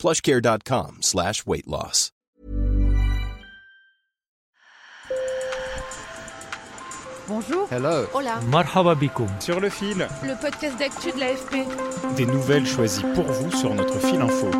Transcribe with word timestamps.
plushcare.com 0.00 0.98
slash 1.02 1.46
weight 1.46 1.66
loss. 1.66 2.10
Bonjour. 7.28 7.68
Hello. 7.70 8.06
Hola. 8.12 8.40
Marhaba. 8.50 8.96
Sur 9.38 9.60
le 9.60 9.68
fil, 9.68 10.08
Le 10.24 10.40
podcast 10.40 10.76
d'actu 10.78 11.12
de 11.12 11.20
l'AFP. 11.20 11.68
des 12.16 12.26
nouvelles 12.26 12.66
choisies 12.66 13.04
pour 13.14 13.24
vous 13.26 13.52
sur 13.52 13.72
notre 13.74 13.98
fil 14.00 14.20
info. 14.20 14.50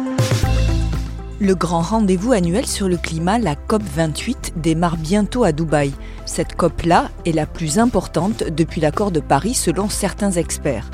Le 1.40 1.54
grand 1.54 1.80
rendez-vous 1.80 2.32
annuel 2.32 2.66
sur 2.66 2.86
le 2.86 2.98
climat, 2.98 3.38
la 3.38 3.54
COP28, 3.54 4.52
démarre 4.56 4.98
bientôt 4.98 5.42
à 5.42 5.52
Dubaï. 5.52 5.90
Cette 6.26 6.54
COP-là 6.54 7.08
est 7.24 7.32
la 7.32 7.46
plus 7.46 7.78
importante 7.78 8.44
depuis 8.44 8.82
l'accord 8.82 9.10
de 9.10 9.20
Paris 9.20 9.54
selon 9.54 9.88
certains 9.88 10.32
experts. 10.32 10.90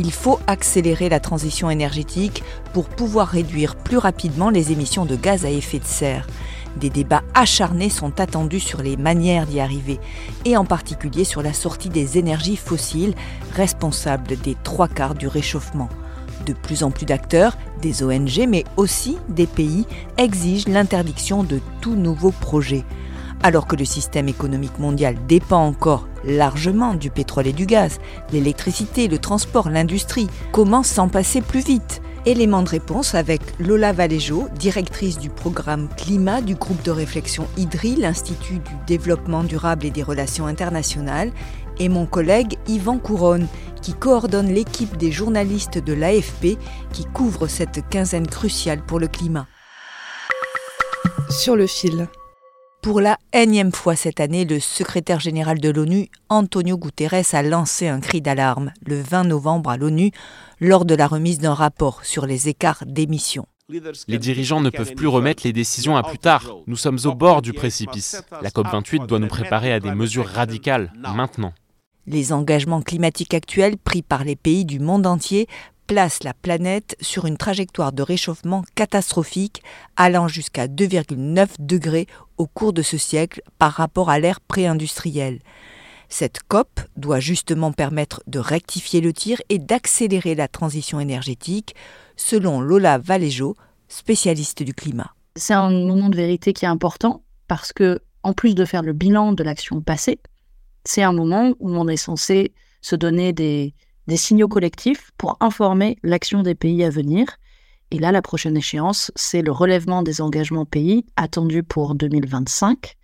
Il 0.00 0.12
faut 0.12 0.38
accélérer 0.46 1.08
la 1.08 1.18
transition 1.18 1.70
énergétique 1.70 2.44
pour 2.72 2.88
pouvoir 2.88 3.26
réduire 3.26 3.74
plus 3.74 3.96
rapidement 3.96 4.48
les 4.48 4.70
émissions 4.70 5.04
de 5.04 5.16
gaz 5.16 5.44
à 5.44 5.50
effet 5.50 5.80
de 5.80 5.84
serre. 5.84 6.24
Des 6.76 6.88
débats 6.88 7.24
acharnés 7.34 7.90
sont 7.90 8.20
attendus 8.20 8.60
sur 8.60 8.80
les 8.80 8.96
manières 8.96 9.44
d'y 9.44 9.58
arriver, 9.58 9.98
et 10.44 10.56
en 10.56 10.64
particulier 10.64 11.24
sur 11.24 11.42
la 11.42 11.52
sortie 11.52 11.88
des 11.88 12.16
énergies 12.16 12.54
fossiles, 12.54 13.16
responsables 13.56 14.36
des 14.36 14.56
trois 14.62 14.86
quarts 14.86 15.16
du 15.16 15.26
réchauffement. 15.26 15.88
De 16.46 16.52
plus 16.52 16.84
en 16.84 16.92
plus 16.92 17.04
d'acteurs, 17.04 17.58
des 17.82 18.04
ONG, 18.04 18.46
mais 18.48 18.62
aussi 18.76 19.18
des 19.28 19.48
pays, 19.48 19.84
exigent 20.16 20.68
l'interdiction 20.68 21.42
de 21.42 21.60
tout 21.80 21.96
nouveau 21.96 22.30
projet. 22.30 22.84
Alors 23.42 23.66
que 23.66 23.74
le 23.74 23.84
système 23.84 24.28
économique 24.28 24.78
mondial 24.78 25.16
dépend 25.26 25.66
encore 25.66 26.06
largement 26.28 26.94
du 26.94 27.10
pétrole 27.10 27.46
et 27.46 27.52
du 27.52 27.66
gaz, 27.66 27.98
l'électricité, 28.32 29.08
le 29.08 29.18
transport, 29.18 29.70
l'industrie, 29.70 30.28
comment 30.52 30.82
s'en 30.82 31.08
passer 31.08 31.40
plus 31.40 31.64
vite? 31.64 32.00
Élément 32.26 32.62
de 32.62 32.68
réponse 32.68 33.14
avec 33.14 33.40
Lola 33.58 33.92
Valéjo, 33.92 34.48
directrice 34.58 35.18
du 35.18 35.30
programme 35.30 35.88
Climat 35.96 36.42
du 36.42 36.56
groupe 36.56 36.82
de 36.82 36.90
réflexion 36.90 37.46
IDRI, 37.56 37.96
l'Institut 37.96 38.58
du 38.58 38.74
développement 38.86 39.44
durable 39.44 39.86
et 39.86 39.90
des 39.90 40.02
relations 40.02 40.46
internationales, 40.46 41.32
et 41.78 41.88
mon 41.88 42.06
collègue 42.06 42.58
Yvan 42.66 42.98
Couronne, 42.98 43.46
qui 43.80 43.94
coordonne 43.94 44.52
l'équipe 44.52 44.96
des 44.96 45.12
journalistes 45.12 45.78
de 45.78 45.92
l'AFP 45.92 46.58
qui 46.92 47.04
couvre 47.04 47.46
cette 47.46 47.88
quinzaine 47.88 48.26
cruciale 48.26 48.82
pour 48.82 48.98
le 48.98 49.06
climat. 49.06 49.46
Sur 51.30 51.56
le 51.56 51.66
fil. 51.66 52.08
Pour 52.80 53.00
la 53.00 53.18
énième 53.32 53.72
fois 53.72 53.96
cette 53.96 54.20
année, 54.20 54.44
le 54.44 54.60
secrétaire 54.60 55.18
général 55.18 55.58
de 55.58 55.68
l'ONU, 55.68 56.08
Antonio 56.28 56.78
Guterres, 56.78 57.24
a 57.34 57.42
lancé 57.42 57.88
un 57.88 57.98
cri 57.98 58.20
d'alarme 58.22 58.72
le 58.86 59.00
20 59.00 59.24
novembre 59.24 59.70
à 59.70 59.76
l'ONU 59.76 60.12
lors 60.60 60.84
de 60.84 60.94
la 60.94 61.08
remise 61.08 61.40
d'un 61.40 61.54
rapport 61.54 62.04
sur 62.04 62.24
les 62.24 62.48
écarts 62.48 62.84
d'émissions. 62.86 63.46
Les 64.06 64.18
dirigeants 64.18 64.60
ne 64.60 64.70
peuvent 64.70 64.94
plus 64.94 65.08
remettre 65.08 65.42
les 65.44 65.52
décisions 65.52 65.96
à 65.96 66.02
plus 66.02 66.18
tard. 66.18 66.56
Nous 66.66 66.76
sommes 66.76 66.98
au 67.04 67.14
bord 67.14 67.42
du 67.42 67.52
précipice. 67.52 68.22
La 68.40 68.50
COP28 68.50 69.06
doit 69.06 69.18
nous 69.18 69.26
préparer 69.26 69.72
à 69.72 69.80
des 69.80 69.92
mesures 69.92 70.26
radicales 70.26 70.92
maintenant. 71.14 71.52
Les 72.06 72.32
engagements 72.32 72.80
climatiques 72.80 73.34
actuels 73.34 73.76
pris 73.76 74.00
par 74.00 74.24
les 74.24 74.36
pays 74.36 74.64
du 74.64 74.78
monde 74.78 75.06
entier 75.06 75.46
placent 75.88 76.22
la 76.22 76.34
planète 76.34 76.96
sur 77.00 77.24
une 77.24 77.38
trajectoire 77.38 77.92
de 77.92 78.02
réchauffement 78.02 78.62
catastrophique 78.76 79.62
allant 79.96 80.28
jusqu'à 80.28 80.68
2,9 80.68 81.48
degrés 81.58 82.06
au 82.36 82.46
cours 82.46 82.72
de 82.72 82.82
ce 82.82 82.98
siècle 82.98 83.42
par 83.58 83.72
rapport 83.72 84.10
à 84.10 84.20
l'ère 84.20 84.40
pré-industrielle. 84.40 85.40
Cette 86.10 86.42
COP 86.46 86.80
doit 86.96 87.20
justement 87.20 87.72
permettre 87.72 88.22
de 88.26 88.38
rectifier 88.38 89.00
le 89.00 89.12
tir 89.12 89.40
et 89.48 89.58
d'accélérer 89.58 90.34
la 90.34 90.46
transition 90.46 91.00
énergétique, 91.00 91.74
selon 92.16 92.60
Lola 92.60 92.98
Valéjo, 92.98 93.56
spécialiste 93.88 94.62
du 94.62 94.74
climat. 94.74 95.14
C'est 95.36 95.54
un 95.54 95.70
moment 95.70 96.10
de 96.10 96.16
vérité 96.16 96.52
qui 96.52 96.66
est 96.66 96.68
important 96.68 97.22
parce 97.46 97.72
que, 97.72 98.00
en 98.22 98.34
plus 98.34 98.54
de 98.54 98.66
faire 98.66 98.82
le 98.82 98.92
bilan 98.92 99.32
de 99.32 99.42
l'action 99.42 99.80
passée, 99.80 100.20
c'est 100.84 101.02
un 101.02 101.12
moment 101.12 101.54
où 101.60 101.70
on 101.70 101.88
est 101.88 101.96
censé 101.96 102.52
se 102.82 102.94
donner 102.94 103.32
des, 103.32 103.74
des 104.08 104.16
signaux 104.16 104.48
collectifs 104.48 105.10
pour 105.18 105.36
informer 105.40 105.98
l'action 106.02 106.42
des 106.42 106.54
pays 106.54 106.82
à 106.82 106.90
venir. 106.90 107.26
Et 107.90 107.98
là, 107.98 108.10
la 108.10 108.22
prochaine 108.22 108.56
échéance, 108.56 109.12
c'est 109.14 109.42
le 109.42 109.52
relèvement 109.52 110.02
des 110.02 110.20
engagements 110.20 110.64
pays 110.64 111.04
attendus 111.16 111.62
pour 111.62 111.94
2025. 111.94 112.96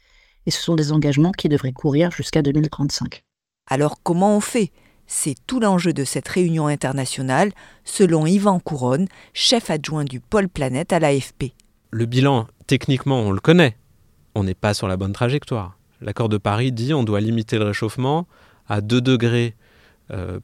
Et 0.46 0.50
ce 0.50 0.60
sont 0.60 0.74
des 0.74 0.92
engagements 0.92 1.32
qui 1.32 1.48
devraient 1.48 1.72
courir 1.72 2.10
jusqu'à 2.10 2.42
2035. 2.42 3.22
Alors 3.70 4.02
comment 4.02 4.36
on 4.36 4.40
fait? 4.40 4.72
C'est 5.06 5.34
tout 5.46 5.60
l'enjeu 5.60 5.92
de 5.92 6.04
cette 6.04 6.28
réunion 6.28 6.66
internationale, 6.66 7.52
selon 7.84 8.26
Yvan 8.26 8.58
Couronne, 8.58 9.06
chef 9.34 9.68
adjoint 9.68 10.04
du 10.04 10.20
pôle 10.20 10.48
planète 10.48 10.94
à 10.94 10.98
l'AFP. 10.98 11.52
Le 11.90 12.06
bilan, 12.06 12.46
techniquement, 12.66 13.20
on 13.20 13.30
le 13.30 13.40
connaît. 13.40 13.76
On 14.34 14.44
n'est 14.44 14.54
pas 14.54 14.72
sur 14.72 14.88
la 14.88 14.96
bonne 14.96 15.12
trajectoire. 15.12 15.78
L'accord 16.00 16.30
de 16.30 16.38
Paris 16.38 16.72
dit 16.72 16.94
on 16.94 17.04
doit 17.04 17.20
limiter 17.20 17.58
le 17.58 17.66
réchauffement 17.66 18.26
à 18.68 18.80
2 18.80 19.02
degrés 19.02 19.54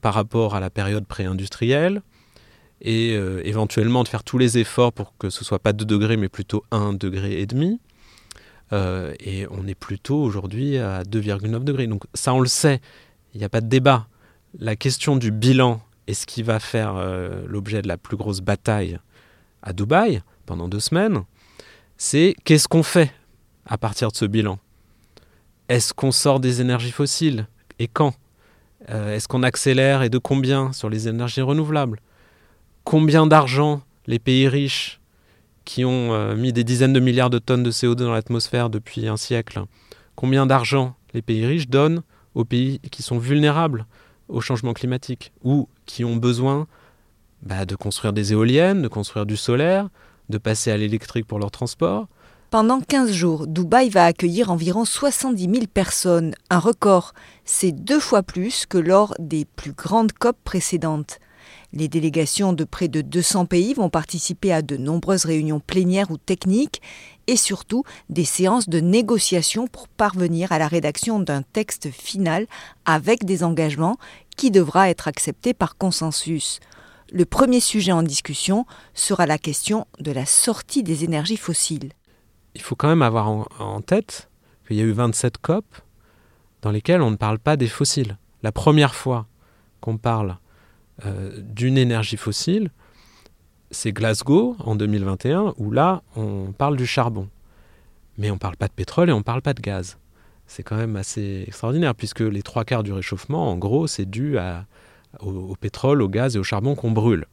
par 0.00 0.14
rapport 0.14 0.54
à 0.54 0.60
la 0.60 0.70
période 0.70 1.06
pré-industrielle 1.06 2.02
et 2.80 3.14
euh, 3.14 3.42
éventuellement 3.44 4.02
de 4.02 4.08
faire 4.08 4.24
tous 4.24 4.38
les 4.38 4.58
efforts 4.58 4.92
pour 4.92 5.16
que 5.18 5.30
ce 5.30 5.44
soit 5.44 5.58
pas 5.58 5.72
2 5.72 5.84
degrés 5.84 6.16
mais 6.16 6.28
plutôt 6.28 6.64
1 6.70 6.94
degré 6.94 7.40
et 7.40 7.46
demi. 7.46 7.80
Euh, 8.72 9.14
et 9.18 9.46
on 9.50 9.66
est 9.66 9.74
plutôt 9.74 10.22
aujourd'hui 10.22 10.78
à 10.78 11.02
2,9 11.02 11.64
degrés. 11.64 11.86
Donc 11.86 12.04
ça 12.14 12.32
on 12.32 12.40
le 12.40 12.48
sait, 12.48 12.80
il 13.34 13.38
n'y 13.38 13.44
a 13.44 13.48
pas 13.48 13.60
de 13.60 13.68
débat. 13.68 14.06
La 14.58 14.76
question 14.76 15.16
du 15.16 15.30
bilan 15.30 15.80
est 16.06 16.14
ce 16.14 16.26
qui 16.26 16.42
va 16.42 16.58
faire 16.58 16.94
euh, 16.96 17.44
l'objet 17.46 17.82
de 17.82 17.88
la 17.88 17.96
plus 17.96 18.16
grosse 18.16 18.40
bataille 18.40 18.98
à 19.62 19.72
Dubaï 19.72 20.22
pendant 20.46 20.68
deux 20.68 20.80
semaines, 20.80 21.22
c'est 21.98 22.34
qu'est-ce 22.44 22.66
qu'on 22.66 22.82
fait 22.82 23.12
à 23.66 23.76
partir 23.76 24.10
de 24.10 24.16
ce 24.16 24.24
bilan? 24.24 24.58
Est-ce 25.68 25.92
qu'on 25.92 26.10
sort 26.10 26.40
des 26.40 26.60
énergies 26.60 26.90
fossiles? 26.90 27.46
Et 27.78 27.86
quand? 27.86 28.14
Euh, 28.88 29.14
Est-ce 29.14 29.28
qu'on 29.28 29.42
accélère 29.42 30.02
et 30.02 30.08
de 30.08 30.18
combien 30.18 30.72
sur 30.72 30.88
les 30.88 31.08
énergies 31.08 31.42
renouvelables? 31.42 32.00
Combien 32.84 33.26
d'argent 33.26 33.82
les 34.06 34.18
pays 34.18 34.48
riches 34.48 35.00
qui 35.64 35.84
ont 35.84 36.12
euh, 36.12 36.34
mis 36.34 36.52
des 36.52 36.64
dizaines 36.64 36.92
de 36.92 37.00
milliards 37.00 37.30
de 37.30 37.38
tonnes 37.38 37.62
de 37.62 37.70
CO2 37.70 37.94
dans 37.94 38.12
l'atmosphère 38.12 38.70
depuis 38.70 39.06
un 39.06 39.16
siècle, 39.16 39.62
combien 40.16 40.46
d'argent 40.46 40.96
les 41.14 41.22
pays 41.22 41.46
riches 41.46 41.68
donnent 41.68 42.02
aux 42.34 42.44
pays 42.44 42.80
qui 42.90 43.02
sont 43.02 43.18
vulnérables 43.18 43.86
au 44.28 44.40
changement 44.40 44.72
climatique 44.72 45.32
ou 45.42 45.68
qui 45.86 46.04
ont 46.04 46.16
besoin 46.16 46.66
bah, 47.42 47.66
de 47.66 47.74
construire 47.74 48.12
des 48.12 48.32
éoliennes, 48.32 48.82
de 48.82 48.88
construire 48.88 49.26
du 49.26 49.36
solaire, 49.36 49.88
de 50.28 50.38
passer 50.38 50.70
à 50.70 50.76
l'électrique 50.76 51.26
pour 51.26 51.38
leur 51.38 51.50
transport? 51.50 52.08
Pendant 52.50 52.80
15 52.80 53.12
jours, 53.12 53.46
Dubaï 53.46 53.90
va 53.90 54.06
accueillir 54.06 54.50
environ 54.50 54.84
70 54.84 55.42
000 55.44 55.66
personnes, 55.72 56.34
un 56.50 56.58
record. 56.58 57.12
C'est 57.44 57.70
deux 57.70 58.00
fois 58.00 58.24
plus 58.24 58.66
que 58.66 58.76
lors 58.76 59.14
des 59.20 59.44
plus 59.44 59.70
grandes 59.70 60.10
COP 60.12 60.36
précédentes. 60.42 61.20
Les 61.72 61.86
délégations 61.86 62.52
de 62.52 62.64
près 62.64 62.88
de 62.88 63.02
200 63.02 63.46
pays 63.46 63.72
vont 63.74 63.88
participer 63.88 64.52
à 64.52 64.62
de 64.62 64.76
nombreuses 64.76 65.26
réunions 65.26 65.60
plénières 65.60 66.10
ou 66.10 66.16
techniques 66.16 66.82
et 67.28 67.36
surtout 67.36 67.84
des 68.08 68.24
séances 68.24 68.68
de 68.68 68.80
négociation 68.80 69.68
pour 69.68 69.86
parvenir 69.86 70.50
à 70.50 70.58
la 70.58 70.66
rédaction 70.66 71.20
d'un 71.20 71.42
texte 71.42 71.88
final 71.92 72.48
avec 72.84 73.24
des 73.24 73.44
engagements 73.44 73.96
qui 74.36 74.50
devra 74.50 74.90
être 74.90 75.06
accepté 75.06 75.54
par 75.54 75.76
consensus. 75.76 76.58
Le 77.12 77.24
premier 77.26 77.60
sujet 77.60 77.92
en 77.92 78.02
discussion 78.02 78.66
sera 78.92 79.26
la 79.26 79.38
question 79.38 79.86
de 80.00 80.10
la 80.10 80.26
sortie 80.26 80.82
des 80.82 81.04
énergies 81.04 81.36
fossiles. 81.36 81.90
Il 82.54 82.62
faut 82.62 82.74
quand 82.74 82.88
même 82.88 83.02
avoir 83.02 83.28
en, 83.28 83.80
tête 83.80 84.28
qu'il 84.66 84.76
y 84.76 84.80
a 84.80 84.84
eu 84.84 84.92
27 84.92 85.38
COP 85.38 85.64
dans 86.62 86.70
lesquelles 86.70 87.02
on 87.02 87.10
ne 87.10 87.16
parle 87.16 87.38
pas 87.38 87.56
des 87.56 87.68
fossiles. 87.68 88.18
La 88.42 88.52
première 88.52 88.94
fois 88.94 89.26
qu'on 89.80 89.96
parle 89.96 90.36
euh, 91.06 91.40
d'une 91.40 91.78
énergie 91.78 92.16
fossile, 92.16 92.70
c'est 93.70 93.92
Glasgow 93.92 94.56
en 94.58 94.74
2021, 94.74 95.54
où 95.56 95.70
là, 95.70 96.02
on 96.16 96.52
parle 96.52 96.76
du 96.76 96.86
charbon. 96.86 97.28
Mais 98.18 98.30
on 98.30 98.34
ne 98.34 98.38
parle 98.38 98.56
pas 98.56 98.68
de 98.68 98.72
pétrole 98.72 99.08
et 99.08 99.12
on 99.12 99.18
ne 99.18 99.22
parle 99.22 99.42
pas 99.42 99.54
de 99.54 99.60
gaz. 99.60 99.98
C'est 100.46 100.64
quand 100.64 100.76
même 100.76 100.96
assez 100.96 101.44
extraordinaire, 101.46 101.94
puisque 101.94 102.20
les 102.20 102.42
trois 102.42 102.64
quarts 102.64 102.82
du 102.82 102.92
réchauffement, 102.92 103.50
en 103.50 103.56
gros, 103.56 103.86
c'est 103.86 104.10
dû 104.10 104.36
au 105.20 105.54
pétrole, 105.54 106.02
au 106.02 106.08
gaz 106.08 106.34
et 106.34 106.38
au 106.38 106.42
charbon 106.42 106.74
qu'on 106.74 106.90
brûle. 106.90 107.26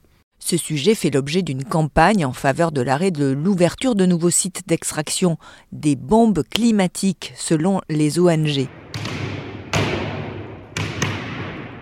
Ce 0.49 0.55
sujet 0.55 0.95
fait 0.95 1.09
l'objet 1.09 1.41
d'une 1.41 1.65
campagne 1.65 2.23
en 2.23 2.31
faveur 2.31 2.71
de 2.71 2.79
l'arrêt 2.79 3.11
de 3.11 3.25
l'ouverture 3.25 3.95
de 3.95 4.05
nouveaux 4.05 4.29
sites 4.29 4.65
d'extraction 4.65 5.37
des 5.73 5.97
bombes 5.97 6.41
climatiques 6.49 7.33
selon 7.35 7.81
les 7.89 8.17
ONG. 8.17 8.69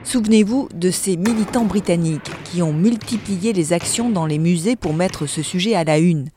Souvenez-vous 0.04 0.68
de 0.74 0.90
ces 0.90 1.16
militants 1.16 1.66
britanniques 1.66 2.32
qui 2.46 2.64
ont 2.64 2.74
multiplié 2.74 3.54
les 3.54 3.72
actions 3.72 4.10
dans 4.10 4.26
les 4.26 4.40
musées 4.40 4.76
pour 4.76 4.96
mettre 4.96 5.28
ce 5.28 5.44
sujet 5.44 5.76
à 5.76 5.84
la 5.84 6.00
une. 6.00 6.30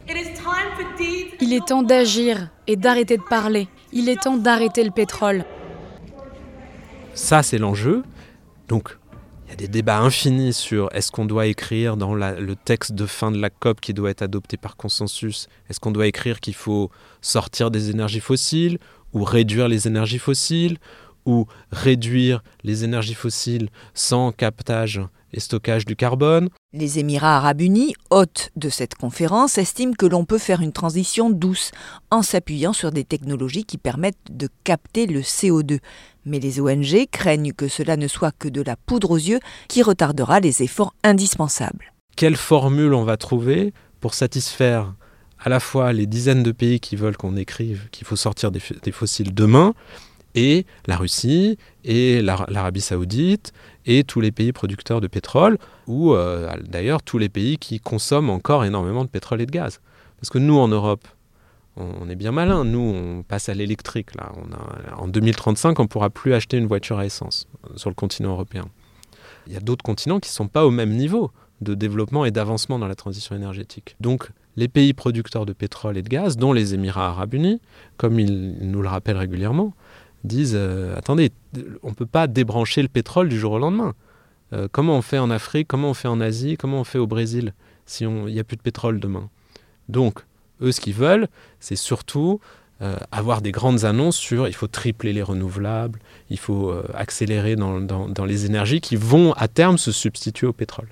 Il 1.40 1.54
est 1.54 1.66
temps 1.66 1.82
d'agir 1.82 2.50
et 2.66 2.76
d'arrêter 2.76 3.16
de 3.16 3.22
parler. 3.22 3.68
Il 3.94 4.10
est 4.10 4.20
temps 4.20 4.36
d'arrêter 4.36 4.84
le 4.84 4.90
pétrole. 4.90 5.46
Ça, 7.14 7.42
c'est 7.42 7.56
l'enjeu. 7.56 8.02
Donc, 8.68 8.97
il 9.48 9.52
y 9.52 9.54
a 9.54 9.56
des 9.56 9.68
débats 9.68 10.00
infinis 10.00 10.52
sur 10.52 10.90
est-ce 10.92 11.10
qu'on 11.10 11.24
doit 11.24 11.46
écrire 11.46 11.96
dans 11.96 12.14
le 12.14 12.54
texte 12.54 12.92
de 12.92 13.06
fin 13.06 13.30
de 13.30 13.38
la 13.38 13.48
COP 13.48 13.80
qui 13.80 13.94
doit 13.94 14.10
être 14.10 14.20
adopté 14.20 14.58
par 14.58 14.76
consensus, 14.76 15.48
est-ce 15.70 15.80
qu'on 15.80 15.90
doit 15.90 16.06
écrire 16.06 16.40
qu'il 16.40 16.54
faut 16.54 16.90
sortir 17.22 17.70
des 17.70 17.88
énergies 17.88 18.20
fossiles 18.20 18.78
ou 19.14 19.24
réduire 19.24 19.68
les 19.68 19.86
énergies 19.86 20.18
fossiles 20.18 20.76
ou 21.24 21.46
réduire 21.72 22.42
les 22.62 22.84
énergies 22.84 23.14
fossiles 23.14 23.70
sans 23.94 24.32
captage 24.32 25.00
et 25.32 25.40
stockage 25.40 25.84
du 25.84 25.96
carbone. 25.96 26.48
Les 26.72 26.98
Émirats 26.98 27.36
arabes 27.36 27.60
unis, 27.60 27.94
hôtes 28.10 28.50
de 28.56 28.68
cette 28.68 28.94
conférence, 28.94 29.58
estiment 29.58 29.94
que 29.94 30.06
l'on 30.06 30.24
peut 30.24 30.38
faire 30.38 30.60
une 30.60 30.72
transition 30.72 31.30
douce 31.30 31.70
en 32.10 32.22
s'appuyant 32.22 32.72
sur 32.72 32.92
des 32.92 33.04
technologies 33.04 33.64
qui 33.64 33.78
permettent 33.78 34.16
de 34.30 34.48
capter 34.64 35.06
le 35.06 35.20
CO2. 35.20 35.78
Mais 36.24 36.40
les 36.40 36.60
ONG 36.60 37.06
craignent 37.10 37.52
que 37.52 37.68
cela 37.68 37.96
ne 37.96 38.08
soit 38.08 38.32
que 38.38 38.48
de 38.48 38.62
la 38.62 38.76
poudre 38.76 39.10
aux 39.10 39.16
yeux 39.16 39.40
qui 39.68 39.82
retardera 39.82 40.40
les 40.40 40.62
efforts 40.62 40.94
indispensables. 41.02 41.92
Quelle 42.16 42.36
formule 42.36 42.94
on 42.94 43.04
va 43.04 43.16
trouver 43.16 43.72
pour 44.00 44.14
satisfaire 44.14 44.94
à 45.38 45.48
la 45.48 45.60
fois 45.60 45.92
les 45.92 46.06
dizaines 46.06 46.42
de 46.42 46.52
pays 46.52 46.80
qui 46.80 46.96
veulent 46.96 47.16
qu'on 47.16 47.36
écrive 47.36 47.88
qu'il 47.90 48.06
faut 48.06 48.16
sortir 48.16 48.50
des, 48.50 48.60
fossiles 48.90 49.34
demain, 49.34 49.74
et 50.38 50.66
la 50.86 50.96
Russie, 50.96 51.58
et 51.84 52.22
l'Arabie 52.22 52.80
saoudite, 52.80 53.52
et 53.86 54.04
tous 54.04 54.20
les 54.20 54.30
pays 54.30 54.52
producteurs 54.52 55.00
de 55.00 55.08
pétrole, 55.08 55.58
ou 55.88 56.12
euh, 56.12 56.48
d'ailleurs 56.64 57.02
tous 57.02 57.18
les 57.18 57.28
pays 57.28 57.58
qui 57.58 57.80
consomment 57.80 58.30
encore 58.30 58.64
énormément 58.64 59.04
de 59.04 59.08
pétrole 59.08 59.40
et 59.40 59.46
de 59.46 59.50
gaz. 59.50 59.80
Parce 60.20 60.30
que 60.30 60.38
nous, 60.38 60.56
en 60.56 60.68
Europe, 60.68 61.08
on, 61.76 62.08
est 62.08 62.16
bien 62.16 62.32
malin. 62.32 62.64
Nous, 62.64 62.78
on 62.78 63.22
passe 63.22 63.48
à 63.48 63.54
l'électrique. 63.54 64.10
En 64.96 65.08
2035, 65.08 65.78
on 65.78 65.84
ne 65.84 65.88
pourra 65.88 66.10
plus 66.10 66.34
acheter 66.34 66.56
une 66.56 66.66
voiture 66.66 66.98
à 66.98 67.06
essence 67.06 67.46
sur 67.76 67.90
le 67.90 67.94
continent 67.94 68.30
européen. 68.30 68.68
Il 69.46 69.52
y 69.52 69.56
a 69.56 69.60
d'autres 69.60 69.84
continents 69.84 70.18
qui 70.20 70.28
ne 70.28 70.34
sont 70.34 70.48
pas 70.48 70.66
au 70.66 70.70
même 70.70 70.90
niveau 70.90 71.30
de 71.60 71.74
développement 71.74 72.24
et 72.24 72.30
d'avancement 72.30 72.78
dans 72.78 72.88
la 72.88 72.96
transition 72.96 73.34
énergétique. 73.34 73.96
Donc, 74.00 74.30
les 74.56 74.68
pays 74.68 74.92
producteurs 74.92 75.46
de 75.46 75.52
pétrole 75.52 75.96
et 75.96 76.02
de 76.02 76.08
gaz, 76.08 76.36
dont 76.36 76.52
les 76.52 76.74
Émirats 76.74 77.08
arabes 77.08 77.34
unis, 77.34 77.60
comme 77.96 78.18
ils 78.18 78.56
nous 78.60 78.82
le 78.82 78.88
rappellent 78.88 79.16
régulièrement, 79.16 79.72
disent 80.24 80.54
euh, 80.56 80.96
attendez, 80.96 81.32
on 81.82 81.90
ne 81.90 81.94
peut 81.94 82.06
pas 82.06 82.26
débrancher 82.26 82.82
le 82.82 82.88
pétrole 82.88 83.28
du 83.28 83.38
jour 83.38 83.52
au 83.52 83.58
lendemain. 83.58 83.94
Euh, 84.52 84.68
comment 84.70 84.96
on 84.96 85.02
fait 85.02 85.18
en 85.18 85.30
Afrique, 85.30 85.68
comment 85.68 85.90
on 85.90 85.94
fait 85.94 86.08
en 86.08 86.20
Asie, 86.20 86.56
comment 86.56 86.80
on 86.80 86.84
fait 86.84 86.98
au 86.98 87.06
Brésil 87.06 87.52
si 87.86 88.04
il 88.04 88.24
n'y 88.26 88.40
a 88.40 88.44
plus 88.44 88.56
de 88.56 88.62
pétrole 88.62 89.00
demain? 89.00 89.28
Donc, 89.88 90.20
eux, 90.60 90.72
ce 90.72 90.80
qu'ils 90.80 90.94
veulent, 90.94 91.28
c'est 91.60 91.76
surtout 91.76 92.40
euh, 92.80 92.96
avoir 93.12 93.42
des 93.42 93.52
grandes 93.52 93.84
annonces 93.84 94.16
sur 94.16 94.48
il 94.48 94.54
faut 94.54 94.66
tripler 94.66 95.12
les 95.12 95.22
renouvelables, 95.22 96.00
il 96.30 96.38
faut 96.38 96.72
accélérer 96.94 97.56
dans 97.56 98.24
les 98.26 98.46
énergies 98.46 98.80
qui 98.80 98.96
vont 98.96 99.32
à 99.34 99.48
terme 99.48 99.78
se 99.78 99.92
substituer 99.92 100.46
au 100.46 100.52
pétrole. 100.52 100.88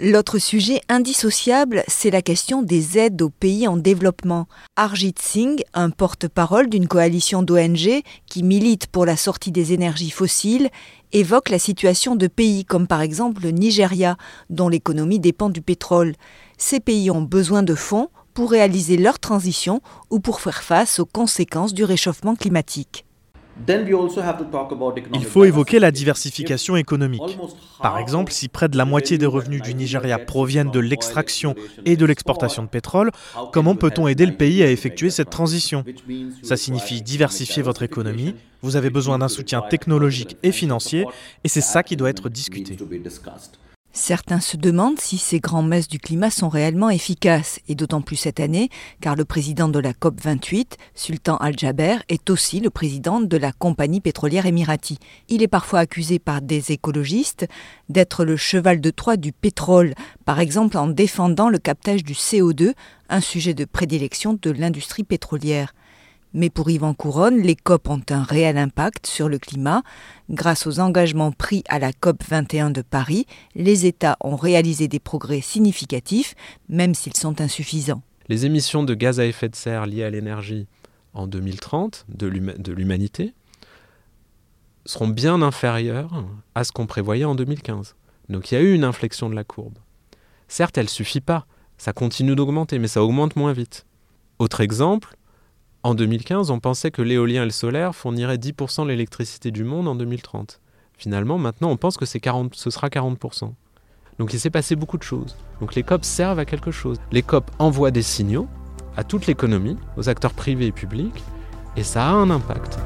L'autre 0.00 0.38
sujet 0.38 0.80
indissociable, 0.88 1.82
c'est 1.88 2.12
la 2.12 2.22
question 2.22 2.62
des 2.62 2.98
aides 2.98 3.20
aux 3.20 3.30
pays 3.30 3.66
en 3.66 3.76
développement. 3.76 4.46
Arjit 4.76 5.16
Singh, 5.20 5.64
un 5.74 5.90
porte-parole 5.90 6.68
d'une 6.68 6.86
coalition 6.86 7.42
d'ONG 7.42 8.02
qui 8.26 8.42
milite 8.44 8.86
pour 8.86 9.04
la 9.04 9.16
sortie 9.16 9.50
des 9.50 9.72
énergies 9.72 10.12
fossiles, 10.12 10.70
évoque 11.12 11.48
la 11.48 11.58
situation 11.58 12.14
de 12.14 12.28
pays 12.28 12.64
comme 12.64 12.86
par 12.86 13.00
exemple 13.00 13.42
le 13.42 13.50
Nigeria, 13.50 14.16
dont 14.50 14.68
l'économie 14.68 15.18
dépend 15.18 15.50
du 15.50 15.62
pétrole. 15.62 16.14
Ces 16.58 16.78
pays 16.78 17.10
ont 17.10 17.22
besoin 17.22 17.64
de 17.64 17.74
fonds 17.74 18.08
pour 18.34 18.52
réaliser 18.52 18.98
leur 18.98 19.18
transition 19.18 19.80
ou 20.10 20.20
pour 20.20 20.40
faire 20.40 20.62
face 20.62 21.00
aux 21.00 21.06
conséquences 21.06 21.74
du 21.74 21.82
réchauffement 21.82 22.36
climatique. 22.36 23.04
Il 25.14 25.24
faut 25.24 25.44
évoquer 25.44 25.78
la 25.78 25.90
diversification 25.90 26.76
économique. 26.76 27.38
Par 27.80 27.98
exemple, 27.98 28.32
si 28.32 28.48
près 28.48 28.68
de 28.68 28.76
la 28.76 28.84
moitié 28.84 29.18
des 29.18 29.26
revenus 29.26 29.62
du 29.62 29.74
Nigeria 29.74 30.18
proviennent 30.18 30.70
de 30.70 30.80
l'extraction 30.80 31.54
et 31.84 31.96
de 31.96 32.06
l'exportation 32.06 32.62
de 32.62 32.68
pétrole, 32.68 33.10
comment 33.52 33.74
peut-on 33.76 34.08
aider 34.08 34.26
le 34.26 34.34
pays 34.34 34.62
à 34.62 34.70
effectuer 34.70 35.10
cette 35.10 35.30
transition 35.30 35.84
Ça 36.42 36.56
signifie 36.56 37.02
diversifier 37.02 37.62
votre 37.62 37.82
économie, 37.82 38.34
vous 38.62 38.76
avez 38.76 38.90
besoin 38.90 39.18
d'un 39.18 39.28
soutien 39.28 39.62
technologique 39.62 40.36
et 40.42 40.52
financier, 40.52 41.04
et 41.44 41.48
c'est 41.48 41.60
ça 41.60 41.82
qui 41.82 41.96
doit 41.96 42.10
être 42.10 42.28
discuté. 42.28 42.76
Certains 43.92 44.40
se 44.40 44.56
demandent 44.56 45.00
si 45.00 45.18
ces 45.18 45.40
grands 45.40 45.62
messes 45.62 45.88
du 45.88 45.98
climat 45.98 46.30
sont 46.30 46.48
réellement 46.48 46.90
efficaces, 46.90 47.58
et 47.68 47.74
d'autant 47.74 48.00
plus 48.00 48.16
cette 48.16 48.38
année, 48.38 48.68
car 49.00 49.16
le 49.16 49.24
président 49.24 49.68
de 49.68 49.78
la 49.78 49.92
COP28, 49.92 50.74
Sultan 50.94 51.36
Al-Jaber, 51.38 51.96
est 52.08 52.30
aussi 52.30 52.60
le 52.60 52.70
président 52.70 53.20
de 53.20 53.36
la 53.36 53.50
compagnie 53.50 54.00
pétrolière 54.00 54.46
émirati. 54.46 54.98
Il 55.28 55.42
est 55.42 55.48
parfois 55.48 55.80
accusé 55.80 56.18
par 56.18 56.42
des 56.42 56.70
écologistes 56.70 57.46
d'être 57.88 58.24
le 58.24 58.36
cheval 58.36 58.80
de 58.80 58.90
Troie 58.90 59.16
du 59.16 59.32
pétrole, 59.32 59.94
par 60.24 60.38
exemple 60.38 60.76
en 60.76 60.86
défendant 60.86 61.48
le 61.48 61.58
captage 61.58 62.04
du 62.04 62.12
CO2, 62.12 62.74
un 63.08 63.20
sujet 63.20 63.54
de 63.54 63.64
prédilection 63.64 64.38
de 64.40 64.50
l'industrie 64.50 65.04
pétrolière. 65.04 65.72
Mais 66.34 66.50
pour 66.50 66.68
Yvan 66.70 66.94
Couronne, 66.94 67.40
les 67.40 67.56
COP 67.56 67.88
ont 67.88 68.02
un 68.10 68.22
réel 68.22 68.58
impact 68.58 69.06
sur 69.06 69.28
le 69.28 69.38
climat. 69.38 69.82
Grâce 70.30 70.66
aux 70.66 70.78
engagements 70.78 71.32
pris 71.32 71.64
à 71.68 71.78
la 71.78 71.92
COP 71.92 72.22
21 72.28 72.70
de 72.70 72.82
Paris, 72.82 73.26
les 73.54 73.86
États 73.86 74.16
ont 74.20 74.36
réalisé 74.36 74.88
des 74.88 75.00
progrès 75.00 75.40
significatifs, 75.40 76.34
même 76.68 76.94
s'ils 76.94 77.16
sont 77.16 77.40
insuffisants. 77.40 78.02
Les 78.28 78.44
émissions 78.44 78.82
de 78.82 78.94
gaz 78.94 79.20
à 79.20 79.26
effet 79.26 79.48
de 79.48 79.56
serre 79.56 79.86
liées 79.86 80.04
à 80.04 80.10
l'énergie 80.10 80.66
en 81.14 81.26
2030 81.26 82.06
de 82.08 82.72
l'humanité 82.72 83.32
seront 84.84 85.08
bien 85.08 85.42
inférieures 85.42 86.24
à 86.54 86.64
ce 86.64 86.72
qu'on 86.72 86.86
prévoyait 86.86 87.24
en 87.24 87.34
2015. 87.34 87.94
Donc 88.28 88.50
il 88.50 88.54
y 88.54 88.58
a 88.58 88.60
eu 88.60 88.74
une 88.74 88.84
inflexion 88.84 89.30
de 89.30 89.34
la 89.34 89.44
courbe. 89.44 89.78
Certes, 90.48 90.78
elle 90.78 90.84
ne 90.84 90.90
suffit 90.90 91.20
pas, 91.20 91.46
ça 91.78 91.92
continue 91.92 92.34
d'augmenter, 92.34 92.78
mais 92.78 92.88
ça 92.88 93.02
augmente 93.02 93.36
moins 93.36 93.52
vite. 93.52 93.86
Autre 94.38 94.60
exemple, 94.60 95.16
en 95.84 95.94
2015, 95.94 96.50
on 96.50 96.58
pensait 96.58 96.90
que 96.90 97.02
l'éolien 97.02 97.42
et 97.42 97.46
le 97.46 97.50
solaire 97.50 97.94
fourniraient 97.94 98.36
10% 98.36 98.82
de 98.82 98.88
l'électricité 98.88 99.50
du 99.50 99.62
monde 99.62 99.86
en 99.86 99.94
2030. 99.94 100.60
Finalement, 100.96 101.38
maintenant, 101.38 101.70
on 101.70 101.76
pense 101.76 101.96
que 101.96 102.04
ce 102.04 102.18
sera 102.18 102.88
40%. 102.88 103.52
Donc 104.18 104.32
il 104.32 104.40
s'est 104.40 104.50
passé 104.50 104.74
beaucoup 104.74 104.98
de 104.98 105.04
choses. 105.04 105.36
Donc 105.60 105.76
les 105.76 105.84
COP 105.84 106.04
servent 106.04 106.40
à 106.40 106.44
quelque 106.44 106.72
chose. 106.72 106.98
Les 107.12 107.22
COP 107.22 107.50
envoient 107.60 107.92
des 107.92 108.02
signaux 108.02 108.48
à 108.96 109.04
toute 109.04 109.28
l'économie, 109.28 109.76
aux 109.96 110.08
acteurs 110.08 110.34
privés 110.34 110.66
et 110.66 110.72
publics, 110.72 111.22
et 111.76 111.84
ça 111.84 112.08
a 112.08 112.10
un 112.10 112.30
impact. 112.30 112.78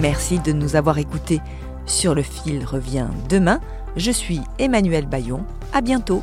Merci 0.00 0.38
de 0.38 0.52
nous 0.52 0.76
avoir 0.76 0.98
écoutés. 0.98 1.40
Sur 1.86 2.14
le 2.14 2.22
fil 2.22 2.64
revient 2.64 3.08
demain. 3.28 3.60
Je 3.96 4.12
suis 4.12 4.40
Emmanuel 4.60 5.06
Bayon. 5.06 5.44
À 5.72 5.80
bientôt. 5.80 6.22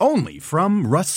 only 0.00 0.38
from 0.38 0.86
Rust 0.86 1.14